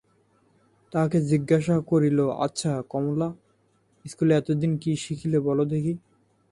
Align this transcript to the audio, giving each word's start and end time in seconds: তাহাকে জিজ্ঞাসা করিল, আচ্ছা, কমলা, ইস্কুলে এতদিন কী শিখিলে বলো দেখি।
তাহাকে 0.93 1.17
জিজ্ঞাসা 1.21 1.75
করিল, 1.81 2.19
আচ্ছা, 2.39 2.71
কমলা, 2.89 3.29
ইস্কুলে 4.05 4.33
এতদিন 4.35 4.71
কী 4.77 4.91
শিখিলে 4.95 5.39
বলো 5.39 5.63
দেখি। 5.65 5.93